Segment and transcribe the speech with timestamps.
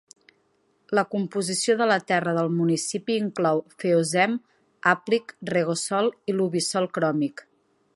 [0.99, 4.37] La composició de la terra del municipi inclou feozem
[4.95, 7.51] hàplic, regosol i luvisol cròmic.